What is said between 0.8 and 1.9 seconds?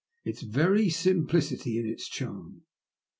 simplicity is